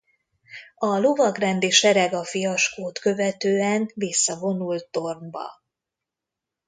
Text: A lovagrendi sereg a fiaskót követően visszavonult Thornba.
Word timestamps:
A 0.75 0.97
lovagrendi 0.97 1.69
sereg 1.69 2.13
a 2.13 2.23
fiaskót 2.23 2.99
követően 2.99 3.91
visszavonult 3.93 4.87
Thornba. 4.91 5.49